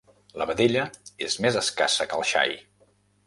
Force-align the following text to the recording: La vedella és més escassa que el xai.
La 0.41 0.45
vedella 0.51 0.85
és 1.27 1.37
més 1.45 1.59
escassa 1.63 2.07
que 2.13 2.19
el 2.23 2.27
xai. 2.33 2.57